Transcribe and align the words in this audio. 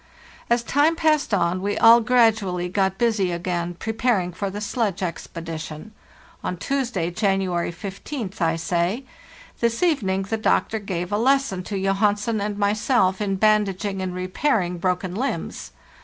As 0.49 0.63
time 0.63 0.95
passed 0.95 1.31
on 1.31 1.61
we 1.61 1.77
all 1.77 2.01
gradually 2.01 2.67
got 2.69 2.97
busy 2.97 3.31
again 3.31 3.75
preparing 3.75 4.33
for 4.33 4.49
the 4.49 4.59
sledge 4.59 5.03
expedition. 5.03 5.91
On 6.43 6.57
Tuesday, 6.57 7.11
January 7.11 7.71
15th, 7.71 8.41
I 8.41 8.55
say:" 8.55 9.03
This 9.61 9.83
evening 9.83 10.23
the 10.23 10.37
doctor 10.37 10.79
gave 10.79 11.11
a 11.11 11.19
lesson 11.19 11.61
to 11.65 11.77
Johansen 11.79 12.41
and 12.41 12.57
myself 12.57 13.21
in 13.21 13.35
bandaging 13.35 14.01
and 14.01 14.15
repairing 14.15 14.79
broken 14.79 15.13
limbs. 15.13 15.69